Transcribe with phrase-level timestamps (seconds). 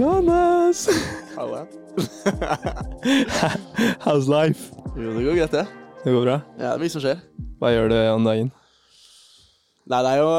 [0.00, 0.88] Jonas!
[1.36, 1.66] Halla.
[4.04, 4.70] How's life?
[4.96, 5.64] Jo, det går greit, det.
[6.04, 6.36] Det går bra?
[6.56, 7.18] Ja, det er mye som skjer.
[7.60, 8.48] Hva gjør du om dagen?
[9.92, 10.30] Nei, det er jo,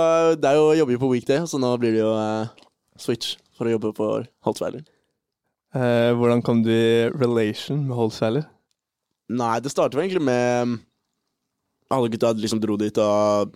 [0.41, 2.49] det er jo å jobbe på weekday, så nå blir det jo uh,
[2.97, 4.07] switch for å jobbe på
[4.47, 4.81] Holtzweiler.
[5.77, 8.49] Uh, hvordan kom du i relation med Holtzweiler?
[9.29, 10.79] Nei, det startet vel egentlig med
[11.93, 13.53] Alle gutta liksom dro dit, og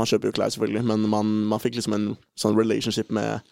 [0.00, 2.08] Man kjøper jo klær, selvfølgelig, men man, man fikk liksom en
[2.40, 3.44] sånn relationship med,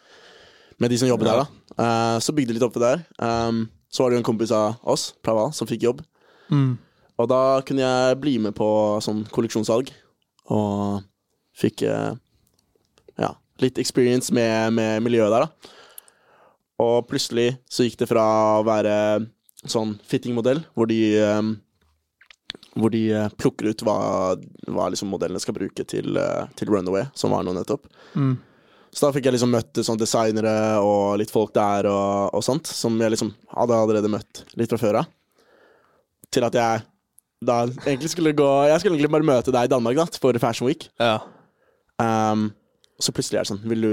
[0.81, 1.43] med de som jobber der.
[1.43, 1.75] da.
[1.77, 3.03] uh, så bygde de litt opp det der.
[3.21, 6.03] Um, så var det jo en kompis av oss, Praval, som fikk jobb.
[6.51, 6.79] Mm.
[7.21, 8.69] Og da kunne jeg bli med på
[9.05, 9.91] sånn kolleksjonssalg,
[10.51, 11.03] og
[11.61, 12.15] fikk uh,
[13.21, 15.77] ja, litt experience med, med miljøet der, da.
[16.81, 18.25] Og plutselig så gikk det fra
[18.57, 18.95] å være
[19.69, 21.59] sånn fittingmodell, hvor de um,
[22.79, 23.97] hvor de eh, plukker ut hva,
[24.71, 26.19] hva liksom modellene skal bruke til,
[26.57, 27.89] til Runaway, som var nå nettopp.
[28.15, 28.37] Mm.
[28.91, 30.53] Så da fikk jeg liksom møtt sånn designere
[30.83, 34.81] og litt folk der og, og sånt, som jeg liksom hadde allerede møtt litt fra
[34.81, 35.11] før av.
[36.35, 36.87] Til at jeg
[37.41, 40.69] da egentlig skulle gå Jeg skulle egentlig bare møte deg i Danmark da, for Fashion
[40.69, 40.85] Week.
[41.01, 41.17] Ja.
[42.01, 42.51] Um,
[43.01, 43.93] så plutselig er det sånn Vil du,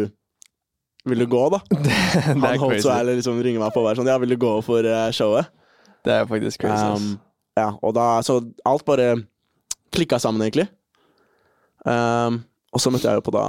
[1.07, 1.61] vil du gå, da?
[1.71, 1.95] det
[2.27, 4.39] Han er holdt så ærlig liksom ringer meg på og er sånn Ja, vil du
[4.41, 5.49] gå for eh, showet?
[6.07, 6.87] Det er faktisk crazy.
[6.87, 7.15] Um,
[7.57, 9.15] ja, og da Så alt bare
[9.91, 10.67] klikka sammen, egentlig.
[11.87, 12.41] Um,
[12.75, 13.45] og så møtte jeg jo på da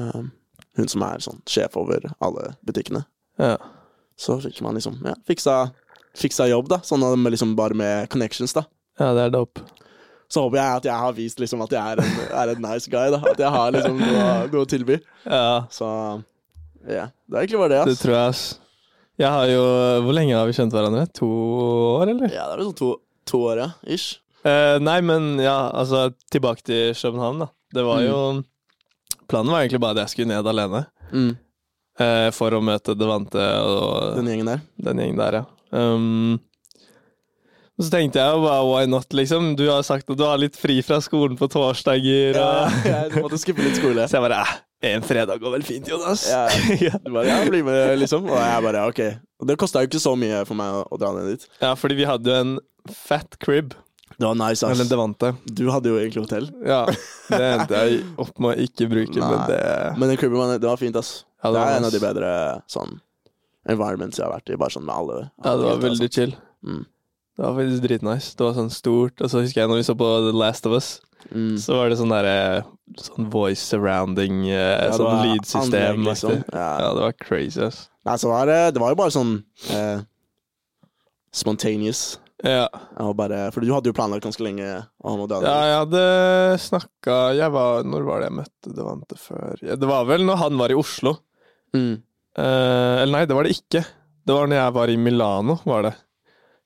[0.00, 0.30] um,
[0.76, 3.04] hun som er sånn sjef over alle butikkene.
[3.38, 3.56] ja.
[4.16, 5.72] Så fikk man liksom ja, fiksa,
[6.14, 6.76] fiksa jobb, da.
[6.86, 8.62] Sånn med liksom bare med connections, da.
[9.00, 9.60] ja, det er dope.
[10.30, 12.86] Så håper jeg at jeg har vist liksom at jeg er en, er en nice
[12.90, 13.18] guy, da.
[13.32, 15.00] At jeg har liksom noe, noe å tilby.
[15.26, 15.88] Ja, Så
[16.86, 17.08] ja.
[17.26, 17.90] Det er egentlig bare det, ass.
[17.90, 18.44] det tror jeg, ass.
[19.18, 19.60] Jeg har jo
[20.06, 21.04] Hvor lenge har vi kjent hverandre?
[21.18, 21.28] To
[21.98, 22.30] år, eller?
[22.34, 22.92] Ja, det er vel sånn to,
[23.30, 23.68] to år, ja.
[23.98, 24.20] Ish.
[24.46, 27.50] Eh, nei, men ja, altså tilbake til København, da.
[27.74, 28.44] Det var Mm.
[29.30, 30.84] Planen var egentlig bare at jeg skulle ned alene.
[31.14, 31.30] Mm.
[32.00, 34.64] eh, for å møte Devante og Den gjengen der.
[34.88, 35.44] den gjengen der, ja.
[35.74, 36.40] Um,
[37.74, 39.54] så tenkte jeg bare why not, liksom.
[39.58, 42.36] Du har sagt at du har litt fri fra skolen på torsdager.
[42.38, 43.10] Ja, Og...
[43.10, 44.04] du måtte skippe litt skole.
[44.10, 46.22] Så jeg bare eh, En fredag går vel fint, Jonas.
[46.30, 46.44] Ja.
[46.78, 47.00] ja.
[47.04, 48.28] Du bare, ja, bli med, liksom.
[48.30, 49.02] Og jeg bare, ok.
[49.42, 51.48] Og det kosta jo ikke så mye for meg å, å dra ned dit.
[51.58, 52.54] ja, fordi vi hadde jo en
[52.94, 53.74] fat crib.
[54.18, 54.88] Det var nice, Eller ass.
[54.90, 55.30] Devante.
[55.46, 56.50] Du hadde jo egentlig hotell.
[56.64, 56.84] Ja.
[57.28, 59.60] Det endte jeg opp med å ikke bruke, men det
[59.98, 61.24] Men den klubben, det var fint, ass.
[61.42, 62.30] Ja, det det er en av de bedre
[62.70, 63.00] sånn
[63.68, 65.30] environments jeg har vært i, bare sånn med alle.
[65.44, 66.34] Ja, det var veldig chill.
[66.64, 66.84] Mm.
[67.34, 68.36] Det var faktisk dritnice.
[68.38, 69.20] Det var sånn stort.
[69.24, 70.92] Og så husker jeg når vi så på The Last of Us,
[71.32, 71.54] Mm.
[71.56, 72.64] så var det sånn derre
[73.00, 76.02] Sånn voice surrounding, eh, Ja, sånn lydsystem.
[76.04, 76.44] liksom.
[76.52, 76.66] Ja.
[76.82, 77.88] Ja, det var crazy, ass.
[78.04, 80.02] Nei, så var det, det var jo bare sånn eh,
[81.32, 82.18] spontaneous.
[82.42, 82.66] Ja.
[83.14, 86.00] Bare, for du hadde jo planlagt ganske lenge å ha noe ja, jeg hadde
[86.64, 87.18] snakka
[87.86, 89.60] Når var det jeg møtte Devante før?
[89.62, 91.14] Ja, det var vel når han var i Oslo.
[91.76, 92.02] Mm.
[92.34, 93.84] Eh, eller nei, det var det ikke.
[94.24, 95.94] Det var når jeg var i Milano, var det.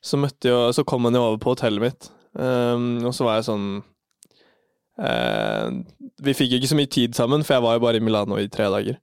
[0.01, 3.47] Så jo Så kom han jo over på hotellet mitt, Um, og så var jeg
[3.49, 3.63] sånn
[5.01, 5.71] eh,
[6.23, 8.51] Vi fikk ikke så mye tid sammen, for jeg var jo bare i Milano i
[8.53, 8.99] tre dager.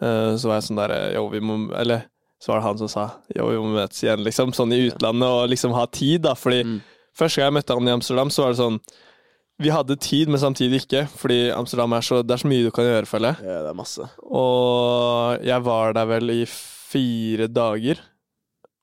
[0.00, 2.06] Uh, så var jeg sånn derre Jo, vi må Eller
[2.44, 4.50] så var det han som sa jo, vi må møtes igjen, liksom.
[4.52, 6.34] Sånn i utlandet, og liksom ha tid, da.
[6.36, 6.80] Fordi Mm.
[7.16, 8.80] første gang jeg møtte han i Amsterdam, så var det sånn
[9.62, 11.04] Vi hadde tid, men samtidig ikke.
[11.14, 13.46] Fordi Amsterdam er så Det er så mye du kan gjøre, føler jeg.
[13.46, 14.08] Ja, det er masse.
[14.26, 18.00] Og jeg var der vel i fire dager.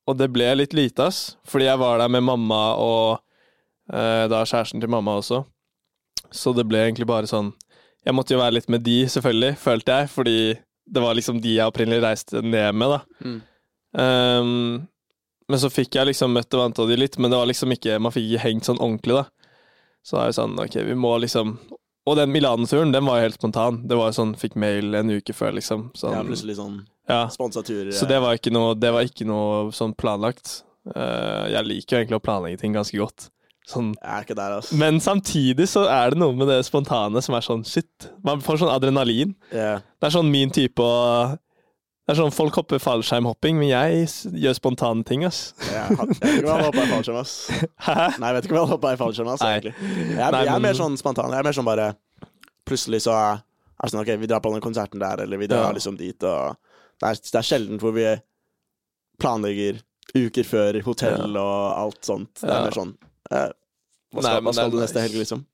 [0.08, 1.36] Og det ble litt lite, ass.
[1.46, 3.20] Fordi jeg var der med mamma og
[3.92, 5.44] eh, da kjæresten til mamma også.
[6.32, 7.52] Så det ble egentlig bare sånn
[8.04, 10.08] Jeg måtte jo være litt med de, selvfølgelig, følte jeg.
[10.10, 10.36] Fordi
[10.92, 13.00] det var liksom de jeg opprinnelig reiste ned med, da.
[13.28, 13.42] Mm.
[13.92, 14.88] Um,
[15.50, 17.98] men så fikk jeg liksom møtt og vant de litt, men det var liksom ikke
[18.00, 19.24] man fikk ikke hengt sånn ordentlig, da.
[20.06, 21.52] Så er det sånn, ok, vi må liksom
[22.02, 23.76] Og den Milano-turen, den var jo helt spontan.
[23.86, 25.92] Det var jo sånn, Fikk mail en uke før, liksom.
[25.94, 27.28] Sånn, Ja, plutselig sånn ja.
[27.30, 27.92] sponsa tur.
[27.94, 30.64] Så det var ikke noe, det var ikke noe sånn planlagt.
[30.82, 33.28] Uh, jeg liker jo egentlig å planlegge ting ganske godt.
[33.70, 33.92] Sånn.
[33.94, 34.74] Jeg er ikke der, altså.
[34.80, 38.10] Men samtidig så er det noe med det spontane som er sånn shit.
[38.26, 39.36] Man får sånn adrenalin.
[39.54, 39.84] Yeah.
[40.02, 41.36] Det er sånn min type å
[42.02, 44.08] Det er sånn Folk hopper fallskjermhopping, men jeg
[44.42, 45.52] gjør spontane ting, ass.
[45.62, 47.34] Jeg, jeg vet ikke om jeg hoppa i fallskjerm, ass.
[47.86, 47.94] Hæ?
[48.18, 49.52] Nei, jeg vet ikke om jeg hoppa i fallskjerm, ass, Nei.
[49.52, 49.74] egentlig.
[50.16, 51.30] Jeg, Nei, jeg er mer sånn spontan.
[51.30, 51.86] Jeg er mer sånn bare
[52.66, 53.40] Plutselig så er
[53.86, 55.72] det sånn OK, vi drar på den konserten der, eller vi drar Ja.
[55.78, 56.58] liksom dit, og
[57.02, 58.04] det er, det er sjelden hvor vi
[59.22, 59.80] planlegger
[60.14, 62.34] uker før hotell og alt sånt.
[62.40, 62.62] Det er Ja.
[62.66, 62.92] mer sånn
[63.30, 63.48] eh,
[64.12, 65.44] Hva skal, men hva skal du neste helg, liksom?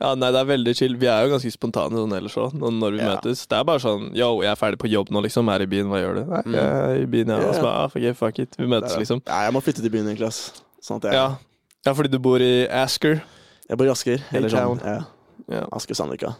[0.00, 0.94] Ja, nei, det er veldig chill.
[0.96, 3.08] Vi er jo ganske spontane sånn ellers òg, når vi Ja.
[3.16, 3.46] møtes.
[3.46, 5.48] Det er bare sånn yo, jeg er ferdig på jobb nå, liksom.
[5.52, 6.24] Er i byen, hva gjør du?
[6.30, 6.54] Nei, Mm.
[6.54, 7.36] jeg er i byen, ja.
[7.48, 8.56] Og så bare, ah, fuck it, fuck it.
[8.58, 9.20] Vi møtes, liksom.
[9.26, 10.26] Ja, jeg må flytte til byen, egentlig.
[10.26, 10.62] ass.
[10.82, 11.36] Sånn at jeg, Ja.
[11.84, 13.22] ja, fordi du bor i Asker.
[13.68, 14.18] jeg bor i Asker.
[14.32, 15.04] Eller sånn, ja,
[15.48, 15.66] Ja.
[15.72, 16.34] Asker Sandvika.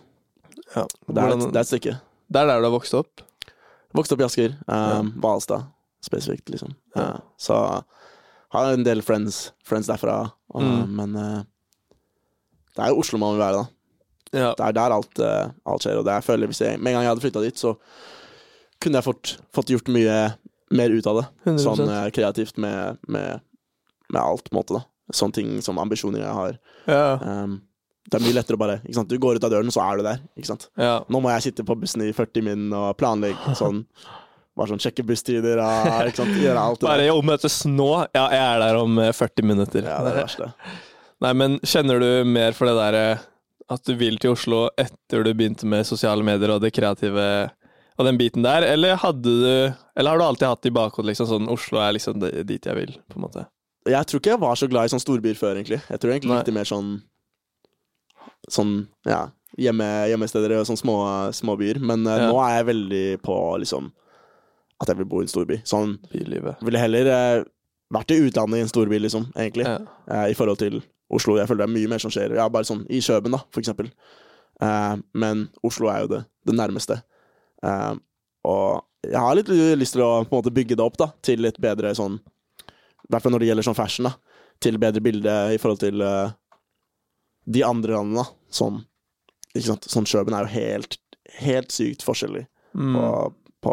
[0.77, 0.87] ja.
[1.13, 2.01] Det er, et, det er et stykke.
[2.33, 3.21] Det er der du har vokst opp?
[3.95, 4.57] Vokst opp i Asker.
[4.69, 5.67] Um, Hvalstad
[6.03, 6.75] spesifikt, liksom.
[6.97, 7.03] Ja.
[7.03, 7.17] Ja.
[7.39, 7.83] Så
[8.53, 10.33] har jeg en del friends, friends derfra.
[10.55, 10.89] Og, Mm.
[10.97, 11.43] Men eh,
[12.77, 13.67] det er jo Oslo man vil være, da.
[14.31, 14.51] Ja.
[14.55, 15.99] Det er der alt, eh, alt skjer.
[15.99, 17.73] Og det jeg føler hvis jeg, Med en gang jeg hadde flytta dit, så
[18.81, 20.19] kunne jeg fått, fått gjort mye
[20.71, 21.25] mer ut av det.
[21.49, 23.43] 100 Sånn eh, kreativt med, med,
[24.09, 24.79] med alt, på en måte.
[24.79, 26.57] da Sånne ting som ambisjoner jeg har.
[26.87, 27.19] ja.
[27.25, 27.59] Um,
[28.11, 29.11] det er mye lettere å bare ikke sant?
[29.13, 30.23] Du går ut av døren, så er du der.
[30.39, 30.65] Ikke sant?
[30.81, 30.97] ja.
[31.13, 33.85] Nå må jeg sitte på bussen i 40 min og planlegge sånn.
[34.59, 36.33] Bare sånn sjekke busstider og ikke sant?
[36.41, 37.91] gjøre alt det Bare jeg møtes nå.
[38.17, 39.85] Ja, jeg er der om eh, 40 minutter.
[39.87, 40.49] Ja, det er det verste.
[41.21, 43.05] Nei, men kjenner du mer for det derre
[43.71, 47.27] at du vil til Oslo etter du begynte med sosiale medier og det kreative
[48.01, 51.29] og den biten der, eller hadde du Eller har du alltid hatt i bakhodet liksom
[51.29, 53.45] sånn Oslo er liksom dit jeg vil, på en måte?
[53.89, 55.81] Jeg tror ikke jeg var så glad i sånn storbyer før, egentlig.
[55.89, 56.91] Jeg tror egentlig litt mer sånn
[58.51, 59.27] Sånn, ja
[59.61, 60.97] hjemme, Hjemmesteder og sånne små,
[61.37, 61.81] småbyer.
[61.83, 62.29] Men eh, Ja.
[62.31, 63.91] nå er jeg veldig på liksom
[64.81, 65.59] at jeg vil bo i en storby.
[65.69, 66.63] Sånn Bylivet.
[66.65, 67.43] ville heller eh,
[67.93, 69.67] vært i utlandet i en storby, liksom, egentlig.
[69.69, 69.77] Ja.
[70.09, 71.37] eh, I forhold til Oslo.
[71.39, 72.35] Jeg føler det er mye mer som skjer.
[72.39, 73.91] Ja, bare sånn i Kjøben, da, for eksempel.
[74.63, 77.01] Uh, men Oslo er jo det, det nærmeste.
[77.65, 77.97] Uh,
[78.49, 79.49] og jeg har litt
[79.81, 83.09] lyst til å på en måte bygge det opp da, til litt bedre sånn I
[83.11, 84.39] hvert fall når det gjelder sånn fashion, da.
[84.61, 86.31] Til bedre bilde i forhold til uh,
[87.49, 88.23] de andre landene.
[88.23, 88.53] da.
[88.53, 88.83] Sånn
[89.55, 89.89] ikke sant?
[89.91, 90.99] Sånn Kjøben er jo helt,
[91.43, 92.93] helt sykt forskjellig Mm.
[92.95, 93.07] på,
[93.67, 93.73] på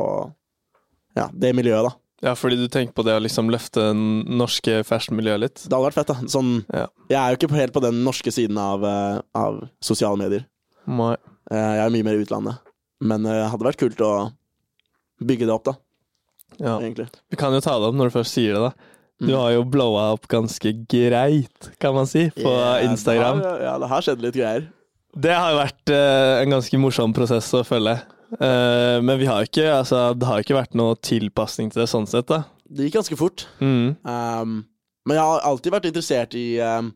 [1.13, 1.91] ja, det miljøet, da.
[2.21, 5.63] Ja, fordi du tenker på det å liksom løfte norske fashion-miljøet litt?
[5.67, 6.15] Det hadde vært fett, da.
[6.27, 6.87] Sånn, Ja.
[7.09, 10.45] Jeg er jo ikke helt på den norske siden av, eh, av sosiale medier.
[10.87, 11.15] Nei.
[11.51, 12.57] Eh, Jeg er mye mer i utlandet.
[13.01, 14.31] Men eh, det hadde vært kult å
[15.23, 15.73] bygge det opp, da,
[16.59, 16.79] Ja.
[16.79, 17.09] egentlig.
[17.29, 18.73] Vi kan jo ta det opp når du først sier det, da.
[19.19, 19.37] Du Mm.
[19.39, 23.39] har jo blowa opp ganske greit, kan man si, på yeah, Instagram.
[23.39, 24.67] Det har, ja, det har skjedd litt greier.
[25.17, 27.99] Det har jo vært uh, en ganske morsom prosess å følge.
[28.35, 32.07] Eh, men vi har ikke, altså, det har ikke vært noe tilpasning til det sånn
[32.09, 32.44] sett, da.
[32.68, 33.45] Det gikk ganske fort.
[33.63, 33.95] Mm.
[34.03, 34.56] Um,
[35.07, 36.89] men jeg har alltid vært interessert i um,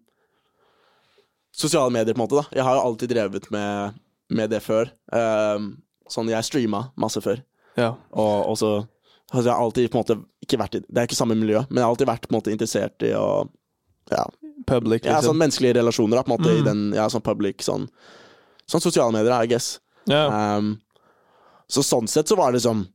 [1.56, 2.42] sosiale medier, på en måte.
[2.42, 4.00] da Jeg har jo alltid drevet med,
[4.30, 4.92] med det før.
[5.16, 5.78] Um,
[6.12, 7.39] sånn jeg streama masse før.
[7.80, 7.94] Ja.
[8.12, 8.72] Og, og så
[9.31, 11.80] altså, jeg alltid på en måte ikke vært i Det er ikke samme miljø, men
[11.80, 13.48] jeg har alltid vært på en måte interessert i å
[14.12, 14.25] Ja,
[14.68, 15.31] Public, ja liksom.
[15.31, 16.66] sånn menneskelige relasjoner, da, på en måte, i Mm.
[16.68, 17.88] den Ja, sånn public, sånn
[18.68, 19.80] Sånn sosiale medier, I guess.
[20.07, 20.57] Yeah.
[20.57, 20.81] Um,
[21.71, 22.88] så sånn sett så var det liksom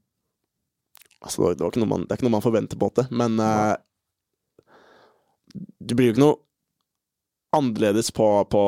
[1.24, 3.72] Altså, det, var, man, det er ikke noe man forventer, på en måte, men uh,
[5.80, 6.36] Det blir jo ikke noe
[7.56, 8.62] annerledes på, på,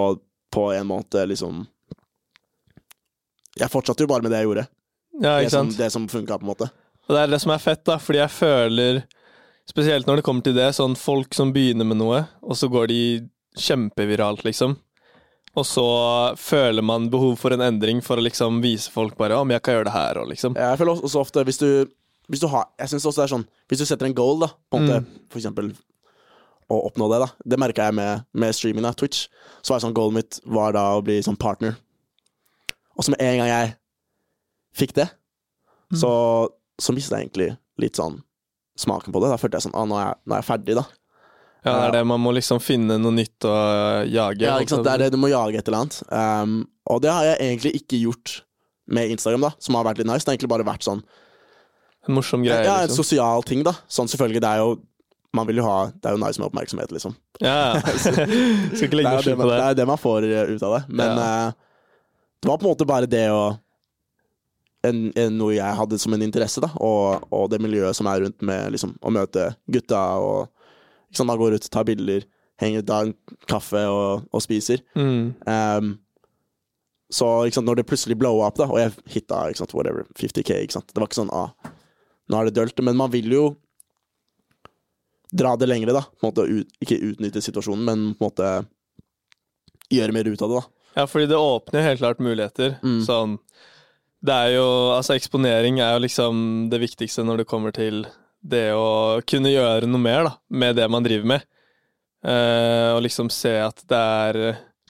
[0.55, 1.61] på en måte, liksom
[3.61, 4.67] Jeg fortsatte jo bare med det jeg gjorde.
[5.21, 6.71] ja, Det som, det som funka, på en måte.
[7.07, 9.03] Og det er det som er fett, da, fordi jeg føler
[9.69, 12.89] Spesielt når det kommer til det, sånn folk som begynner med noe, og så går
[12.89, 13.01] de
[13.61, 14.79] kjempeviralt, liksom.
[15.59, 15.85] Og så
[16.39, 19.75] føler man behov for en endring for å liksom vise folk bare om jeg kan
[19.79, 20.55] gjøre det her og liksom.
[20.59, 21.69] Jeg føler også ofte hvis du,
[22.31, 24.51] hvis du har Jeg synes også det er sånn Hvis du setter en goal, da,
[24.71, 25.27] på en måte, Mm.
[25.33, 25.73] for eksempel
[26.69, 27.29] å oppnå det, da.
[27.49, 29.23] Det merka jeg med, med streaming, da, Twitch.
[29.65, 31.79] Så var det sånn goalet mitt var da å bli sånn partner.
[32.99, 33.75] Og så med en gang jeg
[34.77, 35.09] fikk det,
[35.89, 35.97] Mm.
[36.03, 36.11] så,
[36.79, 37.47] så mistet jeg egentlig
[37.81, 38.19] litt sånn
[38.77, 39.31] smaken på det.
[39.33, 40.85] Da følte jeg sånn ah, nå er jeg, nå er jeg ferdig, da.
[41.65, 42.03] Ja, det er det.
[42.07, 43.55] Man må liksom finne noe nytt å
[44.07, 44.45] jage.
[44.47, 44.87] Ja, ikke sant?
[44.87, 45.99] Det er det du må jage et eller annet.
[46.09, 48.35] Um, og det har jeg egentlig ikke gjort
[48.89, 50.23] med Instagram, da, som har vært litt nice.
[50.25, 51.03] Det har egentlig bare vært sånn
[52.09, 53.03] En morsom greie, Ja, en liksom.
[53.05, 53.75] sosial ting, da.
[53.93, 54.79] Sånn selvfølgelig, det er jo
[55.37, 57.13] Man vil jo ha Det er jo nice med oppmerksomhet, liksom.
[57.45, 57.81] Ja, ja.
[58.79, 59.65] Skal ikke Det legge noe skjul på det det.
[59.67, 60.83] er det man får eh, ut av det.
[60.89, 61.51] Men eh,
[62.41, 63.43] det var på en måte bare det å
[64.87, 66.71] en, en, Noe jeg hadde som en interesse, da.
[66.81, 70.47] Og, og det miljøet som er rundt med liksom, å møte gutta og
[71.11, 72.27] ikke da går ut, tar bilder,
[72.61, 73.13] henger ut, tar
[73.51, 74.83] kaffe og, og spiser.
[74.99, 75.35] Mm.
[75.49, 75.97] Um,
[77.09, 80.77] så sant, når det plutselig blowa opp, da, og jeg hitta sant, whatever, 50K ikke
[80.77, 80.91] sant?
[80.93, 81.55] Det var ikke sånn ah,
[82.29, 82.85] nå er det dølt.
[82.85, 83.45] Men man vil jo
[85.33, 86.05] dra det lengre, da.
[86.25, 88.51] Måte ut, ikke utnytte situasjonen, men på en måte
[89.93, 90.75] gjøre mer ut av det, da.
[90.99, 92.79] Ja, fordi det åpner helt klart muligheter.
[92.83, 93.03] Mm.
[93.07, 93.37] Sånn
[94.25, 94.65] Det er jo
[94.97, 96.41] Altså, eksponering er jo liksom
[96.73, 98.03] det viktigste når det kommer til
[98.41, 101.47] det å kunne gjøre noe mer, da, med det man driver med.
[102.25, 104.39] Eh, og liksom se at det er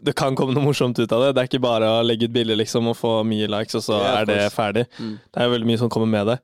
[0.00, 1.32] Det kan komme noe morsomt ut av det.
[1.34, 3.96] Det er ikke bare å legge ut bilder liksom og få mye likes, og så
[3.98, 4.84] Yeah, er det ferdig.
[4.98, 5.16] Mm.
[5.18, 6.36] Det er jo veldig mye som kommer med det.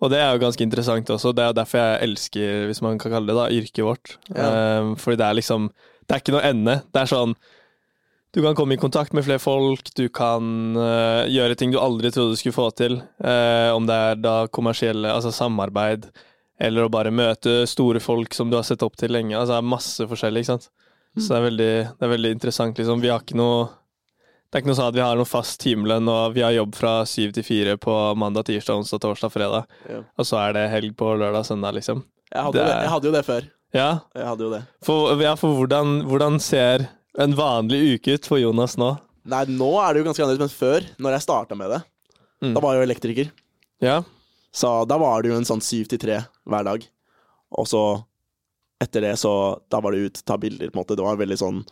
[0.00, 1.32] Og det er jo ganske interessant også.
[1.32, 4.16] Det er jo derfor jeg elsker, hvis man kan kalle det da, yrket vårt.
[4.32, 4.48] Yeah.
[4.48, 5.70] Eh, fordi det er liksom
[6.06, 6.80] Det er ikke noe ende.
[6.94, 7.36] Det er sånn
[8.32, 12.10] Du kan komme i kontakt med flere folk, du kan uh, gjøre ting du aldri
[12.12, 12.98] trodde du skulle få til.
[13.20, 16.04] Uh, om det er da kommersielle, altså samarbeid,
[16.60, 19.36] eller å bare møte store folk som du har sett opp til lenge.
[19.36, 20.68] Altså det er masse forskjellig, ikke sant.
[21.16, 23.00] Så det er veldig, det er veldig interessant, liksom.
[23.00, 23.68] Vi har ikke noe
[24.46, 26.76] det er ikke noe sånn at vi har noe fast timelønn, og vi har jobb
[26.78, 29.64] fra syv til fire på mandag, tirsdag, onsdag, torsdag, fredag.
[29.90, 29.98] Ja.
[30.16, 32.04] Og så er det helg på lørdag, søndag, liksom.
[32.32, 33.48] Jeg hadde, jo det, er- jeg hadde jo det før.
[33.74, 34.62] Ja, Jeg hadde jo det.
[34.86, 36.86] for, ja, for hvordan, hvordan ser
[37.18, 38.92] en vanlig uke ut for Jonas nå?
[39.26, 41.82] Nei, nå er det jo ganske annerledes, men før, når jeg starta med det,
[42.44, 42.54] Mm.
[42.54, 43.30] da var jeg jo elektriker.
[43.82, 44.02] Ja,
[44.56, 46.84] Så da var det jo en sånn syv til tre hver dag.
[47.60, 47.82] Og så
[48.82, 49.32] etter det, så
[49.72, 50.96] da var det ut, ta bilder, på en måte.
[50.96, 51.62] Det var veldig sånn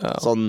[0.00, 0.16] ja.
[0.22, 0.48] sånn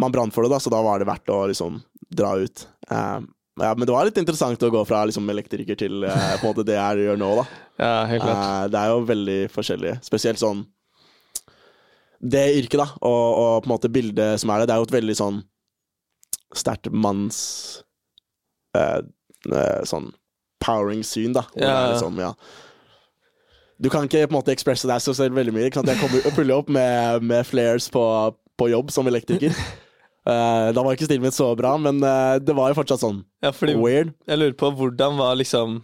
[0.00, 2.62] Man brant for det, da, så da var det verdt å liksom dra ut.
[2.90, 3.20] Eh,
[3.60, 6.52] ja, men det var litt interessant å gå fra liksom elektriker til uh, på en
[6.52, 7.44] måte det jeg gjør nå, da.
[7.82, 8.40] ja helt klart.
[8.40, 9.94] Uh, det er jo veldig forskjellig.
[10.06, 10.62] Spesielt sånn
[12.20, 14.88] Det yrket, da, og, og på en måte bildet som er det, det er jo
[14.88, 15.42] et veldig sånn
[16.56, 17.40] sterkt manns
[18.78, 19.82] uh, eh,
[20.60, 21.44] Sånn powering-syn, da.
[21.56, 21.90] Ja.
[21.92, 22.34] liksom, ja.
[23.80, 25.68] Du kan ikke på en måte ekspresse deg så selv veldig mye.
[25.70, 25.88] Ikke sant?
[25.88, 28.02] Jeg kommer og puller opp med, med flares på,
[28.60, 29.54] på jobb som elektriker.
[30.28, 33.22] Uh, da var ikke stilen min så bra, men uh, det var jo fortsatt sånn
[33.40, 34.12] Ja, fordi weird.
[34.28, 35.80] jeg lurer på hvordan var liksom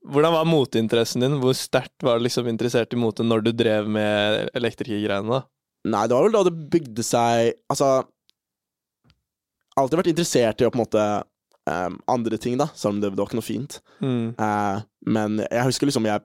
[0.00, 1.34] hvordan var moteinteressen din?
[1.42, 5.28] Hvor sterkt var du liksom interessert i mote når du drev med elektrikergreiene?
[5.28, 5.42] da?
[5.90, 7.90] Nei, det var vel da det bygde seg Altså
[9.80, 11.04] Alltid vært interessert i å på en måte
[11.68, 13.80] em, andre ting, da, selv om det, det var ikke noe fint.
[14.00, 14.32] Mm.
[14.38, 16.24] Uh, men jeg husker liksom jeg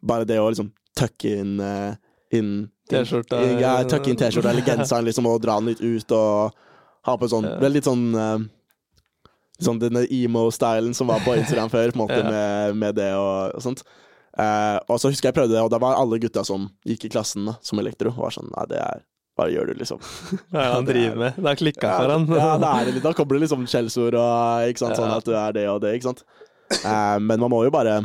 [0.00, 1.92] Bare det å liksom tucke inn uh,
[2.32, 3.36] inn T-skjorta.
[3.60, 6.54] Ja, tucke inn T-skjorta eller genseren liksom, og dra den litt ut og
[7.04, 7.68] ha på sånn Ja.
[7.68, 8.38] Litt sånn uh,
[9.60, 12.30] Sånn denne emo-stylen som var på Instagram før, på en måte, Ja.
[12.32, 13.82] med, med det og, og sånt.
[14.40, 17.10] Eh, og så husker jeg prøvde det, og da var alle gutta som gikk i
[17.12, 19.02] klassen da, som elektro, og var sånn Nei, det er
[19.40, 20.00] Hva gjør du, liksom?
[20.52, 21.36] Hva er det han driver med?
[21.38, 22.26] Det har klikka for han.
[22.36, 25.32] ja, da, er det da kommer det liksom skjellsord og ikke sant, sånn at du
[25.32, 26.20] er det og det, ikke sant.
[26.76, 28.02] Eh, men man må jo bare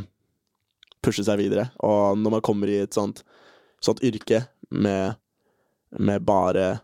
[1.05, 3.21] pushe seg videre, og når man kommer i et sånt,
[3.83, 5.19] sånt yrke med,
[5.99, 6.77] med bare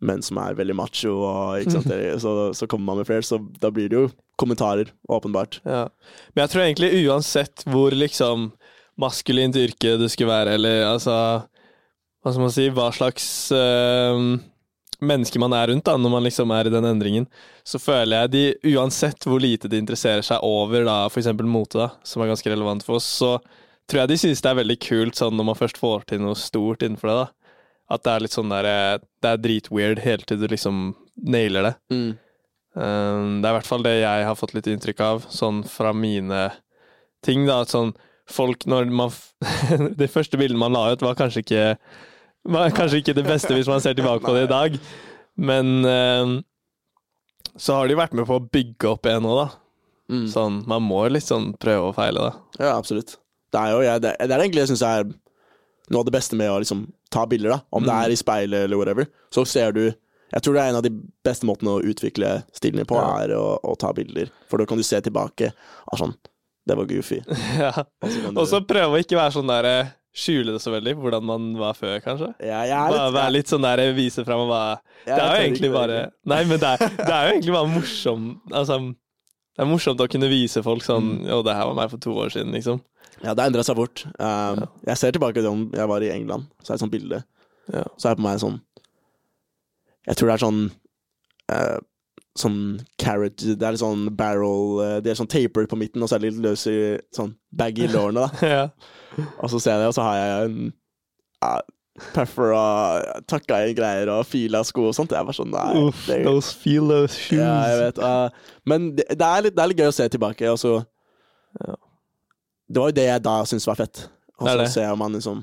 [0.00, 1.92] menn som er veldig macho, og, sant,
[2.24, 4.08] så, så kommer man med flere, så da blir det jo
[4.40, 5.60] kommentarer, åpenbart.
[5.68, 5.84] Ja.
[6.32, 8.50] Men jeg tror egentlig uansett hvor liksom
[9.00, 11.16] maskulint yrke det skulle være, eller altså
[12.20, 14.24] Hva skal man si Hva slags eh,
[15.00, 17.26] menneske man er rundt da når man liksom er i den endringen,
[17.64, 21.90] så føler jeg de uansett hvor lite de interesserer seg over da eksempel mote, da,
[22.04, 23.36] som er ganske relevant for oss, så
[23.90, 26.38] tror jeg de synes det er veldig kult sånn når man først får til noe
[26.38, 27.16] stort innenfor det.
[27.22, 30.90] da At det er litt sånn der eh, Det er dritweird helt til du liksom
[31.20, 31.74] nailer det.
[31.92, 32.10] Mm.
[32.70, 35.90] Um, det er i hvert fall det jeg har fått litt inntrykk av, sånn fra
[35.96, 36.44] mine
[37.24, 37.48] ting.
[37.48, 37.90] da, at sånn
[38.30, 39.10] folk når man
[39.98, 41.64] Det første bildet man la ut, var kanskje ikke
[42.48, 44.78] kanskje ikke det beste hvis man ser tilbake på det i dag,
[45.36, 46.36] men um,
[47.56, 49.48] så har de vært med på å bygge opp en nå, da.
[50.10, 50.26] Mm.
[50.32, 52.32] Sånn, man må litt sånn prøve og feile, da.
[52.64, 53.16] Ja, absolutt.
[53.50, 55.04] Det er jo jeg, det, det er egentlig jeg syns er
[55.90, 57.60] noe av det beste med å liksom ta bilder, da.
[57.74, 58.02] Om det Mm.
[58.04, 59.06] er i speilet eller whatever.
[59.34, 59.82] Så ser du
[60.30, 60.92] Jeg tror det er en av de
[61.26, 63.24] beste måtene å utvikle stilen på, Ja.
[63.24, 64.28] er å, å ta bilder.
[64.46, 65.48] For da kan du se tilbake.
[65.90, 66.14] Ah, sånn
[66.64, 67.18] Det var goofy.
[67.58, 67.72] ja.
[68.36, 71.44] Og så prøve å ikke være sånn der eh, Skjule det så veldig, hvordan man
[71.60, 72.32] var før, kanskje.
[72.42, 75.28] ja, jeg er Bare litt, være litt sånn der, vise fram og bare Det er
[75.36, 75.98] jo egentlig bare.
[76.26, 78.78] Nei, men det er, det er jo egentlig bare morsom Altså,
[79.54, 81.28] det er morsomt å kunne vise folk sånn Mm.
[81.30, 82.80] Jo, det her var meg for to år siden, liksom.
[83.22, 84.02] Ja, det har endra seg fort.
[84.18, 86.94] Um, Jeg ser tilbake til om jeg var i England, så er det et sånt
[86.94, 87.22] bilde.
[87.70, 87.84] Ja.
[88.00, 88.58] Så er det på meg sånn
[90.08, 90.60] Jeg tror det er sånn
[91.52, 91.78] eh,
[92.38, 96.08] Sånn carrot Det er litt sånn barrel eh, De er sånn tapered på midten, og
[96.08, 96.76] så er det litt løs i
[97.16, 98.46] sånn baggy lårene, da.
[98.46, 99.24] ja.
[99.42, 100.60] Og så ser jeg det, og så har jeg en
[101.42, 101.50] ja,
[102.14, 105.10] puffer og takka i greier og fila sko og sånt.
[105.16, 105.66] Jeg var sånn Nei.
[105.88, 107.40] Uff, det, those feel those shoes.
[107.42, 107.98] ja, jeg vet.
[107.98, 110.78] uh, men det, det, er litt, det er litt gøy å se tilbake, og så
[111.66, 111.74] Ja.
[112.70, 114.04] Det var jo det jeg da syntes var fett.
[114.38, 115.40] Og så ser man liksom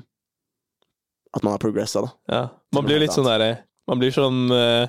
[1.36, 2.10] At man har progressa, da.
[2.32, 2.40] Ja.
[2.72, 3.50] Man blir litt sånn derre
[3.86, 4.88] Man blir sånn eh,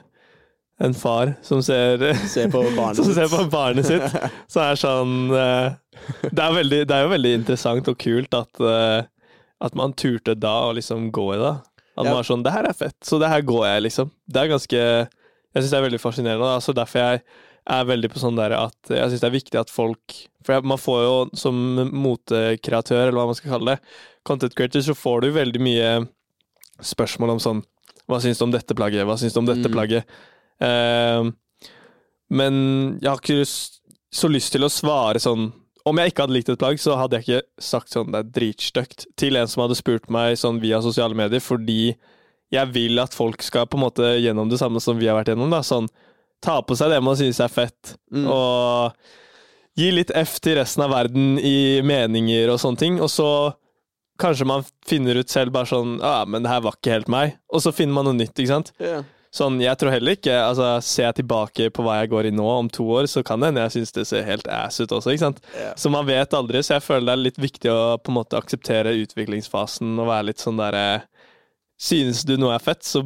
[0.80, 4.20] en far som ser Se på barnet Som ser på barnet sitt.
[4.54, 5.74] Så er sånn eh,
[6.32, 9.04] det, er veldig, det er jo veldig interessant og kult at, eh,
[9.68, 11.52] at man turte da å liksom gå i det.
[12.00, 12.08] At Ja.
[12.08, 14.12] man var sånn Det her er fett, så det her går jeg, liksom.
[14.32, 16.46] Det er ganske Jeg syns det er veldig fascinerende.
[16.48, 16.56] Da.
[16.62, 17.22] Altså derfor jeg
[17.70, 20.16] er veldig på sånn der at jeg syns det er viktig at folk
[20.48, 21.60] For man får jo som
[21.92, 23.82] motekreatør, eller hva man skal kalle det,
[24.26, 25.92] content creator, så får du veldig mye
[26.82, 27.62] spørsmål om sånn
[28.10, 29.04] Hva syns du om dette plagget?
[29.06, 29.76] Hva syns du om dette Mm.
[29.76, 30.06] plagget?
[30.60, 31.30] Eh,
[32.30, 32.56] men
[33.02, 33.46] jeg har ikke
[34.14, 35.52] så lyst til å svare sånn
[35.88, 38.32] Om jeg ikke hadde likt et plagg, så hadde jeg ikke sagt sånn det er
[38.36, 41.96] dritstygt til en som hadde spurt meg sånn via sosiale medier, fordi
[42.52, 45.32] jeg vil at folk skal på en måte gjennom det samme som vi har vært
[45.32, 45.50] gjennom.
[45.50, 45.88] da, sånn
[46.44, 48.28] Ta på seg det man synes er fett, Mm.
[48.32, 48.94] og
[49.76, 53.54] gi litt F til resten av verden i meninger og sånne ting, og så
[54.20, 57.08] kanskje man finner ut selv bare sånn Ja, ah, men det her var ikke helt
[57.08, 57.38] meg.
[57.52, 58.72] Og så finner man noe nytt, ikke sant.
[58.80, 59.04] Ja.
[59.30, 62.48] Sånn, jeg tror heller ikke altså, Ser jeg tilbake på hva jeg går i nå,
[62.50, 65.14] om to år, så kan det hende jeg syns det ser helt ass ut også,
[65.14, 65.42] ikke sant.
[65.54, 65.76] Yeah.
[65.78, 68.40] Så man vet aldri, så jeg føler det er litt viktig å på en måte
[68.40, 70.86] akseptere utviklingsfasen og være litt sånn derre
[71.80, 73.06] Synes du noe er fett, så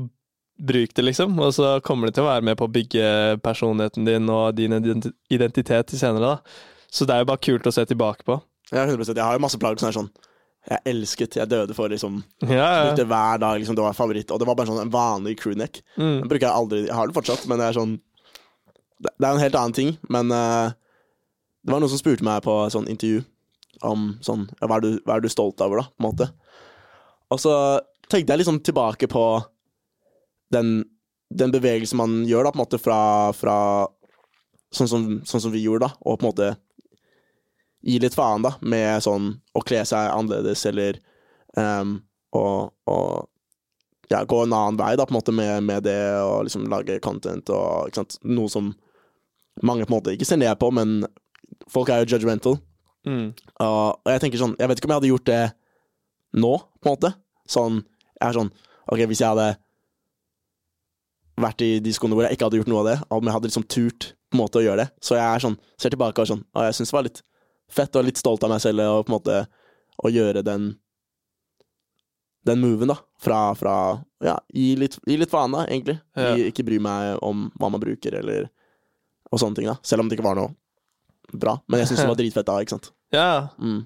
[0.57, 1.35] bruk det, liksom.
[1.45, 3.03] Og så kommer det til å være med på å bygge
[3.45, 6.87] personligheten din og din identitet til senere, da.
[6.89, 8.39] Så det er jo bare kult å se tilbake på.
[8.71, 10.09] Ja, 100 Jeg har jo masse plagg som er sånn
[10.63, 12.91] Jeg elsket, jeg døde for liksom Ja, ja.
[12.95, 14.31] Hver dag, liksom, det var favoritt.
[14.31, 15.81] Og det var bare sånn en vanlig crewneck.
[15.97, 16.21] Mm.
[16.21, 17.97] Den bruker jeg aldri Jeg har den fortsatt, men det er sånn
[19.03, 20.71] Det det er en helt annen ting, men uh,
[21.63, 23.23] det var noen som spurte meg på sånn intervju
[23.83, 26.27] om sånn ja, hva, er du, hva er du stolt over, da, på en måte.
[27.33, 27.53] Og så
[28.07, 29.25] tenkte jeg liksom tilbake på
[30.53, 30.83] den,
[31.33, 32.99] den bevegelsen man gjør, da, på en måte fra,
[33.35, 33.57] fra
[34.75, 36.51] sånn, som, sånn som vi gjorde, da, og på en måte
[37.83, 40.99] gi litt faen, da, med sånn å kle seg annerledes, eller
[41.57, 41.97] um,
[42.33, 43.29] og, og
[44.11, 46.99] ja, gå en annen vei da, på en måte med, med det å liksom lage
[47.03, 48.71] content og noe som
[49.61, 51.03] mange på en måte ikke ser ned på, men
[51.71, 52.57] folk er jo judgmental.
[53.05, 53.33] Mm.
[53.61, 55.43] Og, og jeg tenker sånn, jeg vet ikke om jeg hadde gjort det
[56.39, 57.13] nå, på en måte.
[57.49, 57.83] Sånn,
[58.15, 58.51] jeg er sånn,
[58.87, 59.51] ok, hvis jeg hadde
[61.43, 63.49] vært i de skoene hvor jeg ikke hadde gjort noe av det, om jeg hadde
[63.49, 64.89] liksom turt på en måte å gjøre det.
[65.03, 67.23] Så jeg er sånn, ser tilbake og sånn, og jeg synes det var litt
[67.73, 69.37] fett og litt stolt av meg selv og på en måte
[70.03, 70.71] å gjøre den
[72.43, 72.97] den moven, da.
[73.23, 73.75] Fra, fra
[74.23, 75.95] ja, gi litt, gi litt faen, da, egentlig.
[76.17, 76.33] Ja.
[76.35, 78.49] Gi, ikke bry meg om hva man bruker, eller
[79.31, 79.77] Og sånne ting, da.
[79.81, 80.51] Selv om det ikke var noe
[81.31, 81.55] bra.
[81.71, 82.91] Men jeg syns det var dritfett da, ikke sant.
[83.15, 83.47] ja.
[83.57, 83.81] Mm.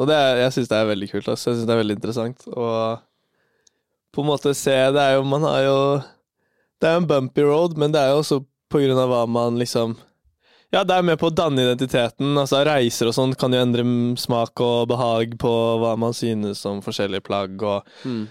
[0.00, 1.28] Og det er, jeg syns det er veldig kult.
[1.28, 1.50] Altså.
[1.50, 2.44] Jeg synes det er veldig interessant.
[2.50, 3.00] Og
[4.14, 5.74] på en måte se Det er jo Man har jo
[6.80, 8.38] Det er jo en bumpy road, men det er jo også
[8.70, 9.96] på grunn av hva man liksom
[10.72, 12.36] Ja, det er med på å danne identiteten.
[12.38, 13.82] Altså Reiser og sånn kan jo endre
[14.20, 15.50] smak og behag på
[15.82, 18.28] hva man synes om forskjellige plagg, og Mm.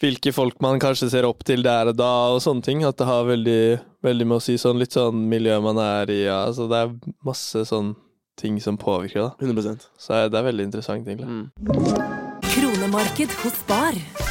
[0.00, 2.84] hvilke folk man kanskje ser opp til der og da, og sånne ting.
[2.84, 6.24] At det har veldig, veldig med å si sånn litt sånn miljø man er i,
[6.26, 6.46] ja.
[6.46, 7.96] Altså det er masse sånn
[8.36, 9.30] ting som påvirker, da.
[9.44, 11.26] 100% Så det er veldig interessant, egentlig.
[11.26, 12.40] mm.
[12.54, 14.29] Kronemarked hos Spar.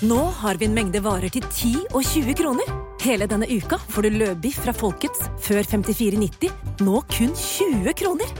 [0.00, 2.68] Nå har vi en mengde varer til 10 og 20 kroner.
[3.04, 6.54] Hele denne uka får du løbiff fra Folkets før 54,90,
[6.86, 8.30] nå kun 20 kroner.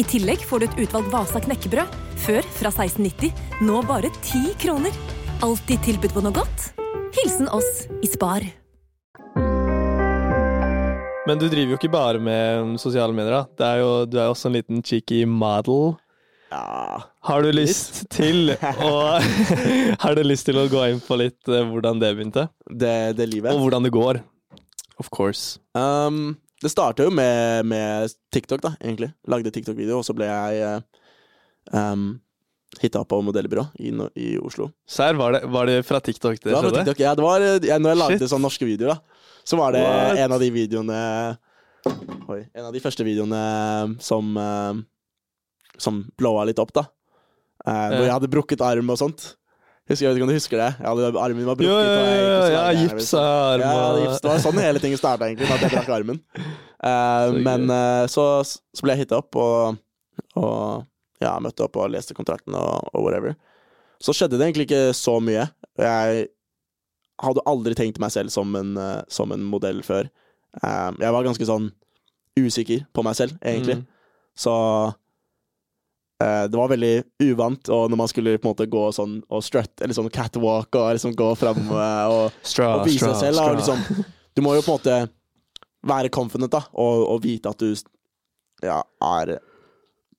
[0.00, 3.36] I tillegg får du et utvalgt Vasa knekkebrød, før fra 16,90,
[3.68, 4.96] nå bare 10 kroner.
[5.44, 6.70] Alltid tilbud på noe godt.
[7.18, 8.48] Hilsen oss i Spar.
[11.28, 13.68] Men du driver jo ikke bare med sosiale medier, da.
[13.74, 15.98] Er jo, du er jo også en liten cheeky model.
[16.52, 18.52] Ja Har du lyst til
[18.84, 18.92] å
[20.04, 22.48] Har du lyst til å gå inn på litt eh, hvordan det begynte?
[22.70, 23.54] det, det livet.
[23.54, 24.20] Og hvordan det går?
[25.00, 25.58] Of course.
[25.74, 29.10] Um, det starta jo med, med TikTok, da, egentlig.
[29.28, 31.02] Lagde TikTok-video, og så ble jeg uh,
[31.74, 32.06] um,
[32.80, 33.90] hitta på modellbyrå i,
[34.22, 34.70] i Oslo.
[34.88, 36.84] Serr, var, var det fra TikTok det Det var fra skjedde?
[36.84, 38.30] TikTok, ja, det var, eh, ja, når jeg lagde Shit.
[38.32, 40.22] sånne norske videoer, da, så var det What?
[40.24, 41.00] en av de videoene
[42.32, 42.38] Oi.
[42.56, 43.38] En av de første videoene
[44.00, 44.72] som uh,
[45.78, 46.84] Som blowa litt opp, da.
[47.64, 49.24] Uh, hvor jeg hadde brukket arm og sånt.
[49.88, 50.68] Husker, jeg vet ikke om du husker det?
[50.80, 51.72] Jeg hadde, armen min var brukket.
[51.72, 54.20] jo, jo, jo, jo, ja, var jeg- gips av arm Ja, gips.
[54.24, 56.20] Det var sånn hele ting starta, egentlig, at jeg brakk armen.
[56.84, 59.78] Eh, Så men eh, så, så ble jeg hitta opp, og,
[60.36, 60.84] og
[61.24, 63.32] ja, møtte opp og leste kontrakten og, og whatever.
[64.04, 65.46] Så skjedde det egentlig ikke så mye.
[65.80, 66.26] Jeg
[67.24, 68.74] hadde aldri tenkt meg selv som en,
[69.08, 70.10] som en modell før.
[70.60, 71.70] Eh, jeg var ganske sånn
[72.36, 73.78] usikker på meg selv, egentlig.
[73.80, 73.86] Mm.
[74.36, 74.52] Så
[76.50, 76.92] det var veldig
[77.26, 80.74] uvant, og når man skulle på en måte gå sånn og strut, eller sånn catwalk,
[80.80, 83.42] og liksom gå fram eh, og Straw, og vise straw, seg selv.
[83.44, 84.04] Og liksom,
[84.36, 84.98] du må jo på en måte
[85.84, 87.72] være confident da, og, og vite at du
[88.64, 89.36] ja, er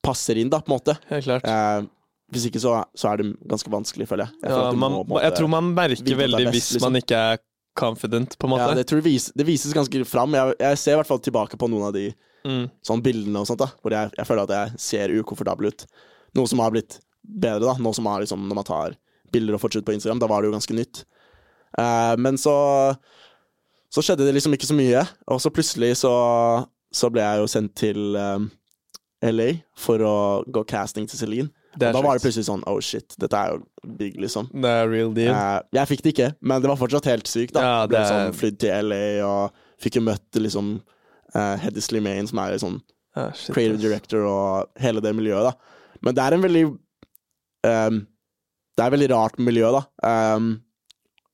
[0.06, 0.94] passer inn, da, på en måte.
[1.10, 1.46] Helt klart.
[1.50, 1.86] Eh,
[2.34, 4.40] hvis ikke så, så er det ganske vanskelig, føler jeg.
[4.44, 6.86] Jeg, Ja, man, må, måte- jeg tror man merker er veldig best, hvis liksom.
[6.90, 7.42] man ikke er
[7.76, 8.68] confident, på en måte.
[8.68, 10.36] ja, det, tror jeg vis, det vises ganske fram.
[10.36, 12.06] Jeg, jeg ser i hvert fall tilbake på noen av de
[12.46, 12.64] mm.
[12.86, 15.86] sånn bildene og sånt, da, hvor jeg, jeg føler at jeg ser ukomfortabel ut.
[16.36, 17.76] Noe som har blitt bedre, da.
[17.82, 18.98] Noe som har liksom, når man tar
[19.34, 21.04] bilder og fortsetter på Instagram, da var det jo ganske nytt.
[21.76, 22.56] Uh, men så
[23.92, 26.12] så skjedde det liksom ikke så mye, og så plutselig så,
[26.92, 28.48] så ble jeg jo sendt til um,
[29.24, 30.16] LA for å
[30.52, 31.48] gå casting til Celine.
[31.78, 34.48] Da var det plutselig sånn oh shit, dette er jo big, liksom.
[34.52, 35.32] Det er real deal.
[35.34, 37.54] Eh, jeg fikk det ikke, men det var fortsatt helt sykt.
[37.56, 40.74] da Ja, ble sånn flydd til LA og fikk jo møtt liksom
[41.36, 42.78] uh, Heddy Slimane, som er sånn
[43.34, 45.98] shit, creative director og hele det miljøet, da.
[46.04, 48.00] Men det er en veldig um,
[48.76, 49.84] Det er et veldig rart miljø, da.
[50.36, 50.50] Um,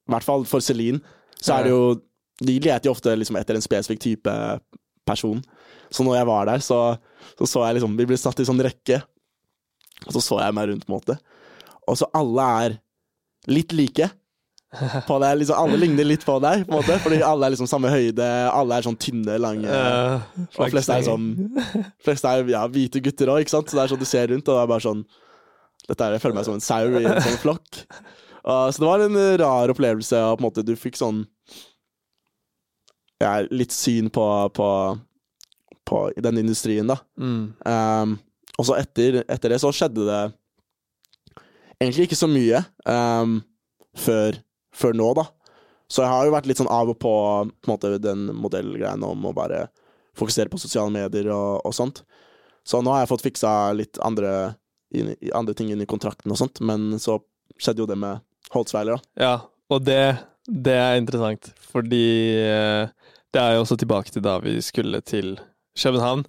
[0.09, 1.03] I hvert fall for Celine.
[1.43, 1.83] Så er det jo
[2.43, 4.35] De leter jo ofte liksom etter en spesifikk type
[5.07, 5.43] person.
[5.93, 6.83] Så når jeg var der, så
[7.39, 9.01] så, så jeg liksom Vi ble satt i sånn rekke,
[10.07, 11.19] og så så jeg meg rundt, på en måte.
[11.91, 12.77] Og så alle er
[13.51, 14.09] litt like.
[15.05, 17.69] På deg, liksom, alle ligner litt på deg, på en måte, fordi alle er liksom
[17.69, 18.29] samme høyde.
[18.49, 19.69] Alle er sånn tynne, lange.
[19.69, 21.27] Uh, Og flest er sånn
[22.05, 23.69] Flest er ja, hvite gutter òg, ikke sant?
[23.69, 25.05] Så det er sånn du ser rundt, og det er bare sånn
[25.83, 27.83] Dette er, Jeg føler meg som en sau i en sånn flokk.
[28.43, 31.21] Og, så det var en rar opplevelse, og på en måte du fikk sånn
[33.23, 34.25] ja, Litt syn på,
[34.57, 34.69] på,
[35.85, 36.97] på den industrien, da.
[37.21, 37.43] Mm.
[37.69, 38.17] Um,
[38.61, 40.23] og så etter, etter det så skjedde det
[41.83, 43.39] egentlig ikke så mye um,
[43.99, 44.39] før,
[44.77, 45.27] før nå, da.
[45.93, 49.09] Så jeg har jo vært litt sånn av og på, på en måte, den modellgreiene
[49.09, 49.67] om å bare
[50.17, 52.03] fokusere på sosiale medier og, og sånt.
[52.65, 54.55] Så nå har jeg fått fiksa litt andre,
[54.95, 57.19] inn, andre ting inn kontrakten og sånt, men så
[57.61, 58.23] skjedde jo det med
[58.55, 59.25] Holtzweiler, da.
[59.25, 59.35] Ja,
[59.73, 60.01] og det,
[60.47, 62.05] det er interessant, fordi
[62.41, 62.89] eh,
[63.33, 65.35] det er jo også tilbake til da vi skulle til
[65.79, 66.25] København.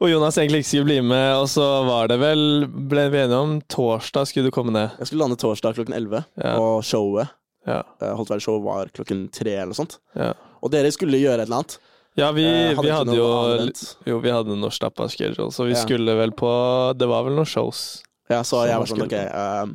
[0.00, 3.40] Og Jonas egentlig ikke skulle bli med, og så var det vel Ble vi enige
[3.42, 4.92] om torsdag skulle du komme ned?
[5.00, 6.52] Jeg skulle lande torsdag klokken 11, Ja.
[6.60, 7.28] og showet,
[7.66, 7.80] Ja.
[8.00, 9.98] Holdt Holtzweiler-showet var klokken tre eller noe sånt.
[10.14, 11.78] Ja, Og dere skulle gjøre et eller annet.
[12.16, 13.72] ja vi, hadde, vi hadde jo.
[14.06, 15.82] Jo, vi hadde noe stappa schedule, så vi Ja.
[15.82, 18.02] skulle vel på Det var vel noen shows.
[18.30, 19.66] Ja, så jeg var sånn, ok uh,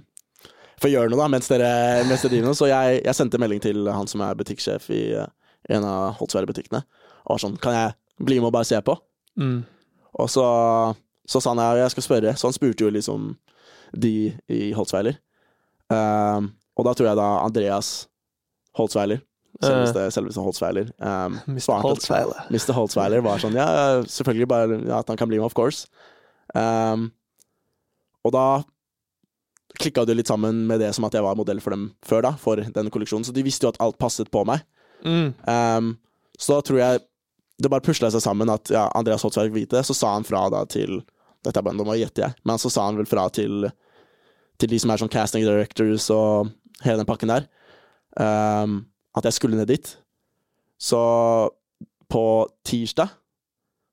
[0.82, 3.62] Får gjøre noe da, mens dere, mens dere driver noe Så jeg, jeg sendte melding
[3.62, 5.04] til han som er butikksjef i
[5.70, 6.82] en av Holtzweiler-butikkene
[7.28, 7.94] Og var sånn, kan jeg
[8.26, 8.96] bli med og bare se på?
[9.40, 9.62] Mm.
[10.20, 10.46] Og så,
[11.28, 13.30] så sa han, her, jeg skal spørre Så han spurte jo liksom
[13.96, 15.16] de i Holtzweiler
[15.88, 17.92] um, Og da tror jeg da Andreas
[18.76, 19.22] Holtzweiler
[19.62, 21.64] Selveste, selveste Holtzweiler um, Mr.
[21.64, 22.44] svarte- Holtzweiler.
[22.54, 22.74] Mr.
[22.76, 23.68] Holtzweiler var sånn, ja,
[24.10, 25.86] selvfølgelig bare ja, at han kan bli med, of course.
[26.56, 27.12] Um,
[28.26, 28.46] og da
[29.78, 32.32] klikka det litt sammen med det som at jeg var modell for dem før, da,
[32.42, 33.28] for denne kolleksjonen.
[33.28, 34.66] Så de visste jo at alt passet på meg.
[35.06, 35.32] Mm.
[35.46, 35.94] Um,
[36.40, 37.04] så da tror jeg
[37.62, 40.66] det bare pusla seg sammen at ja, Andreas Holtzberg vite, så sa han fra da
[40.70, 41.02] til
[41.42, 43.66] Dette er bare noe gjette jeg, men så sa han vel fra til
[44.62, 46.52] til de som er sånn casting directors og
[46.86, 47.48] hele den pakken der,
[48.22, 48.84] um,
[49.18, 49.88] at jeg skulle ned dit.
[50.78, 51.00] Så
[52.12, 52.24] på
[52.68, 53.10] tirsdag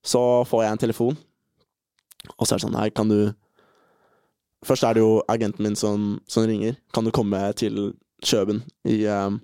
[0.04, 1.18] så får jeg en telefon,
[2.36, 3.32] og så er det sånn Nei, kan du
[4.66, 6.74] Først er det jo agenten min som, som ringer.
[6.90, 7.92] Kan du komme til
[8.26, 9.36] Kjøben i, um,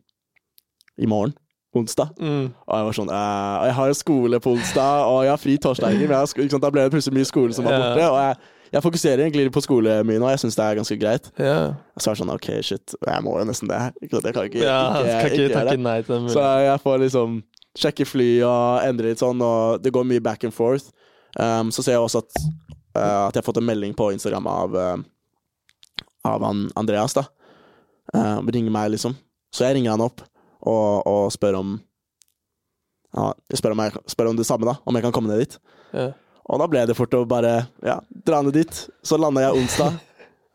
[0.99, 1.37] i morgen?
[1.75, 2.11] Onsdag?
[2.21, 2.51] Mm.
[2.55, 5.55] Og jeg var sånn eh, jeg har jo skole på onsdag, og jeg har fri
[5.59, 6.05] torsdager.
[6.05, 8.05] Men jeg har, da ble det plutselig mye skole som var borte.
[8.07, 11.27] Og jeg, jeg fokuserer egentlig på skole mye nå, jeg syns det er ganske greit.
[11.39, 11.75] Yeah.
[11.99, 13.81] Så er det sånn OK, shit, jeg må jo nesten det.
[14.03, 17.03] Ikke sant, Jeg kan ikke, ja, ikke, ikke, ikke nei til den Så jeg får
[17.05, 17.41] liksom
[17.79, 20.91] sjekke fly og endre litt sånn, og det går mye back and forth.
[21.39, 22.45] Um, så ser jeg også at,
[22.95, 25.97] uh, at jeg har fått en melding på Instagram av, uh,
[26.31, 26.47] av
[26.79, 27.27] Andreas, da.
[28.15, 29.17] Uh, ringer meg, liksom.
[29.55, 30.23] Så jeg ringer han opp
[30.65, 31.77] og, og spør om
[33.15, 34.79] ja, spør om, jeg, spør om det samme, da.
[34.85, 35.59] Om jeg kan komme ned dit.
[35.95, 36.09] Ja.
[36.51, 37.55] Og da ble det fort å bare
[37.87, 38.81] ja, dra ned dit.
[39.07, 40.01] Så landa jeg onsdag.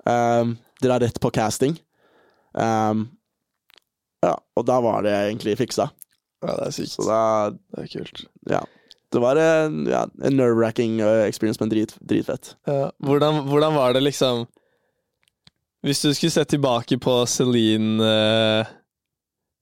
[0.09, 1.73] Um, drar rett på casting.
[2.55, 3.03] Um,
[4.23, 5.89] ja, og da var det egentlig fiksa.
[6.41, 6.93] ja, det er sykt.
[6.95, 7.19] Så da
[7.51, 8.23] Det er kult.
[8.49, 8.61] Ja.
[9.11, 12.55] Det var en, ja, en nerve-wracking uh, experience, men drit, dritfett.
[12.65, 12.89] Ja.
[13.05, 14.47] Hvordan, hvordan var det liksom
[15.83, 18.71] Hvis du skulle sett tilbake på Celine eh,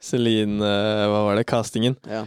[0.04, 1.48] Celine eh, Hva var det?
[1.50, 1.96] Castingen.
[2.08, 2.26] Ja.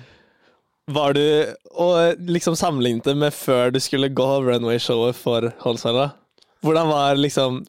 [0.91, 1.25] Var du
[1.71, 6.17] Og liksom sammenlignet det med før du skulle gå runway-showet for Holsweiler?
[6.65, 7.63] Hvordan var liksom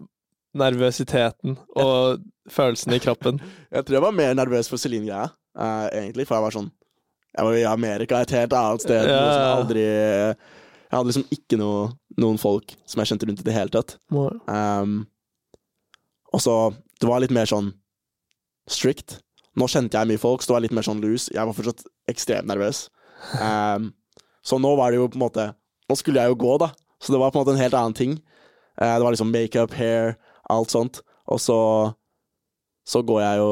[0.58, 3.40] nervøsiteten og følelsene i kroppen?
[3.72, 6.68] Jeg tror jeg var mer nervøs for Celine-greia, uh, egentlig, for jeg var sånn
[7.38, 9.06] Jeg var i Amerika, et helt annet sted.
[9.08, 9.22] Ja.
[9.22, 11.86] Liksom, jeg aldri Jeg hadde liksom ikke noe,
[12.20, 13.96] noen folk som jeg kjente rundt i det hele tatt.
[14.12, 15.06] Um,
[16.34, 16.58] og så
[17.00, 17.72] Det var litt mer sånn
[18.68, 19.22] strict.
[19.60, 21.32] Nå kjente jeg mye folk, så det var litt mer sånn loose.
[21.34, 22.86] Jeg var fortsatt ekstremt nervøs.
[23.38, 23.92] Um,
[24.48, 25.52] så nå var det jo på en måte
[25.92, 26.70] Nå skulle jeg jo gå, da.
[27.04, 28.14] Så det var på en måte en helt annen ting.
[28.80, 30.16] Uh, det var liksom makeup, hair,
[30.50, 31.02] alt sånt.
[31.28, 31.60] Og så
[32.88, 33.50] Så går jeg jo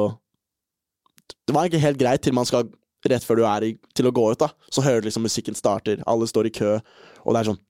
[1.46, 2.70] Det var ikke helt greit til man skal
[3.08, 4.50] rett før du er i, til å gå ut, da.
[4.72, 6.80] Så hører du liksom musikken starter, alle står i kø,
[7.24, 7.62] og det er sånn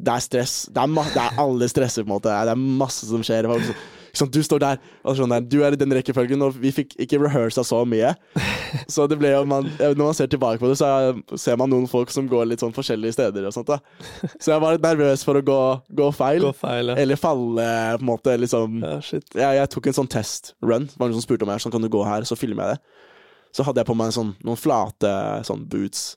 [0.00, 0.54] det er stress.
[0.72, 2.32] Det er, det er alle stresser, på en måte.
[2.32, 3.48] Det er masse som skjer.
[3.50, 3.76] Liksom,
[4.16, 6.94] sant, du står der, og sånn der, du er i den rekkefølgen, og vi fikk
[7.00, 8.14] ikke rehearsa så mye.
[8.94, 11.70] Så det ble jo man, Når man ser tilbake på det, så er, ser man
[11.72, 13.70] noen folk som går litt sånn forskjellige steder og sånt.
[13.70, 13.80] da.
[14.42, 15.60] Så jeg var litt nervøs for å gå,
[16.00, 16.46] gå feil.
[16.46, 16.98] Gå feil, ja.
[17.02, 17.66] Eller falle,
[17.98, 18.36] på en måte.
[18.38, 18.96] liksom ja.
[19.04, 19.26] Shit.
[19.34, 20.88] jeg, jeg tok en sånn test-run.
[20.90, 22.78] Det var noen som spurte om jeg sånn, kan du gå her, så filmer jeg
[22.78, 23.08] det.
[23.56, 25.10] Så hadde jeg på meg sånn, noen flate
[25.48, 26.12] sånn boots,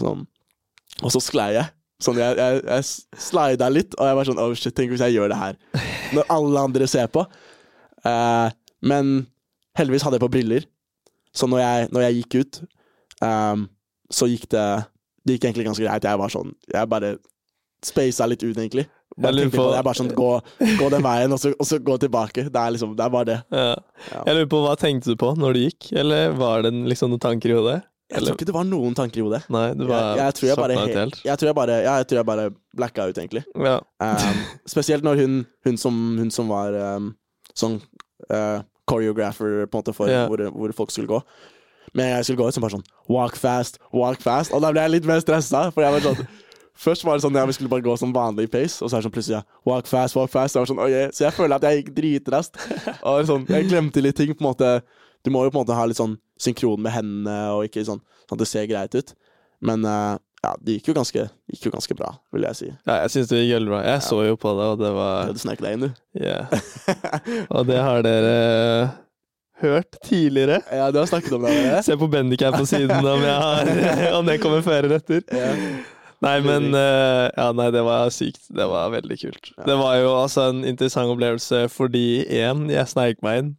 [0.00, 0.26] sånn.
[1.00, 1.70] og så sklei jeg.
[2.02, 5.14] Sånn, jeg, jeg, jeg slida litt, og jeg var sånn Oh shit, tenk hvis jeg
[5.16, 5.58] gjør det her.
[6.16, 7.22] Når alle andre ser på.
[8.04, 8.48] Uh,
[8.84, 9.14] men
[9.78, 10.66] heldigvis hadde jeg på briller,
[11.34, 12.58] så når jeg, når jeg gikk ut,
[13.24, 13.68] um,
[14.12, 14.66] så gikk det
[15.24, 16.04] Det gikk egentlig ganske greit.
[16.04, 17.14] Jeg var sånn Jeg bare
[17.84, 18.84] spasa litt ut, egentlig.
[19.16, 19.76] Bare på det.
[19.78, 20.28] Jeg bare sånn Gå,
[20.80, 22.46] gå den veien, og så, og så gå tilbake.
[22.50, 23.40] Det er liksom Det er bare det.
[23.54, 23.72] Ja.
[24.10, 24.22] Ja.
[24.26, 27.22] Jeg lurer på, hva tenkte du på når du gikk, eller var det liksom noen
[27.22, 27.80] tanker i hodet?
[28.12, 29.40] Jeg tror ikke det var noen tanker i hodet.
[29.52, 31.20] Nei, du Jeg, var jeg, tror jeg, bare, helt.
[31.24, 32.44] jeg tror jeg bare Jeg tror jeg bare
[32.76, 33.44] blacka ut, egentlig.
[33.56, 33.78] Ja.
[34.02, 37.10] Um, spesielt når hun, hun, som, hun som var um,
[37.56, 37.78] sånn
[38.28, 40.26] uh, choreographer på en måte for Ja.
[40.28, 41.22] hvor, hvor folk skulle gå.
[41.94, 44.52] Men jeg skulle gå ut, som bare sånn Walk fast, walk fast.
[44.52, 45.70] Og da ble jeg litt mer stressa.
[45.72, 46.26] For jeg var sånn
[46.84, 48.98] Først var det sånn ja, vi skulle bare gå sånn vanlig pace, og så er
[48.98, 50.56] det sånn plutselig ja, walk fast, walk fast.
[50.58, 52.58] Jeg sånn, «Oi», så jeg føler at jeg gikk dritraskt.
[53.06, 54.32] Og sånn, jeg glemte litt ting.
[54.34, 54.70] på en måte
[55.24, 58.02] Du må jo på en måte ha litt sånn synkron med hendene, og ikke sånn,
[58.28, 59.14] sånn at det ser greit ut.
[59.64, 62.68] Men uh, ja, det gikk jo ganske, gikk jo ganske bra, vil jeg si.
[62.72, 63.80] ja, jeg syns det gikk veldig bra.
[63.86, 66.04] Jeg så jo på det, og det var Du snek deg inn, du.
[66.20, 66.52] yeah.
[67.54, 68.36] Og det har dere
[69.64, 70.60] hørt tidligere.
[70.68, 71.56] Ja, du har snakket om det.
[71.86, 73.70] Se på Bendik på siden om, har,
[74.18, 75.24] om det kommer før eller etter.
[75.32, 75.52] Ja.
[76.24, 78.46] Nei, men uh, Ja, nei, det var sykt.
[78.48, 79.50] Det var veldig kult.
[79.54, 79.66] Ja.
[79.68, 83.50] Det var jo altså en interessant opplevelse fordi én, jeg sneik meg inn.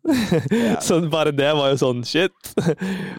[0.52, 0.80] Ja.
[0.86, 2.54] så bare det var jo sånn shit.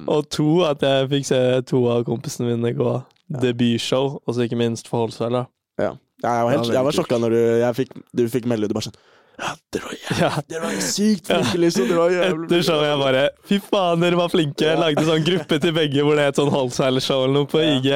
[0.06, 2.96] og to, at jeg fikk se to av kompisene mine gå
[3.42, 5.46] debutshow, og så ikke minst for Holsveld.
[5.80, 5.94] Ja.
[6.24, 8.74] Ja, jeg var, helt, jeg var sjokka når du, jeg fikk, du fikk melde, du
[8.76, 8.94] bare sånn
[9.36, 10.30] Ja, dere var Ja.
[10.48, 11.90] Dere var sykt flinke, liksom.
[11.90, 14.64] Dere var jævlig Etter showet jeg bare Fy faen, dere var flinke!
[14.64, 17.74] Jeg lagde sånn gruppe til begge hvor det het sånn Holsveld-show eller noe på Ja.
[17.76, 17.90] IG.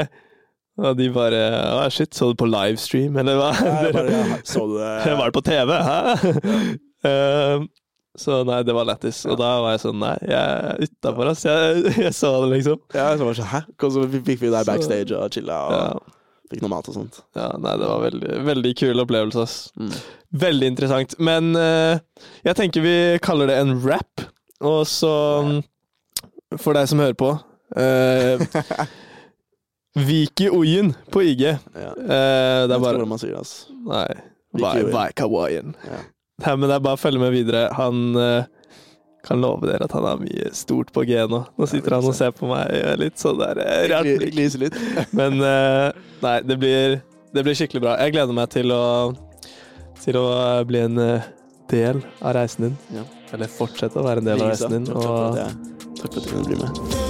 [0.81, 1.40] Og de bare
[1.77, 3.51] Å, shit, så du på livestream, eller hva?
[3.61, 4.95] Nei, bare, ja, så du det?
[5.21, 5.99] Var det på TV, hæ?
[7.01, 7.66] Uh,
[8.19, 9.23] så nei, det var lættis.
[9.31, 11.45] Og da var jeg sånn Nei, jeg er utafor, ass.
[11.47, 12.81] Jeg, jeg så det, liksom.
[12.97, 13.61] Ja, så var det sånn, Hæ?
[13.95, 16.16] Så fikk vi deg backstage og chilla og Ja,
[16.51, 17.21] fikk noe mat og sånt.
[17.38, 19.59] ja nei, det var veldig, veldig kul opplevelse, ass.
[19.79, 19.93] Mm.
[20.45, 21.14] Veldig interessant.
[21.23, 24.27] Men uh, jeg tenker vi kaller det en rap.
[24.66, 25.12] Og så,
[26.61, 28.43] for deg som hører på uh,
[29.98, 31.40] Viki Oyen på IG.
[31.40, 31.57] Ja.
[31.74, 33.74] Eh, Det er er bare hvordan man sier det, altså.
[33.87, 35.11] Nei.
[35.16, 35.74] Kawaien.
[35.87, 36.00] Ja.
[36.46, 37.66] Nei, men det er bare å følge med videre.
[37.76, 38.44] Han eh,
[39.26, 41.42] kan love dere at han har mye stort på G nå.
[41.59, 42.70] Nå sitter han og ser på meg
[43.03, 44.57] litt sånn der eh, rart blikk.
[44.62, 44.79] Litt.
[45.18, 45.90] Men eh,
[46.24, 47.00] nei, det blir,
[47.35, 47.98] det blir skikkelig bra.
[48.05, 48.83] Jeg gleder meg til å,
[50.00, 51.31] til å eh, bli en eh,
[51.70, 52.81] del av reisen din.
[52.96, 53.05] Ja.
[53.35, 54.90] Eller fortsette å være en del av reisen din.
[54.90, 57.10] Takk for at jeg, takk for at jeg kunne bli med.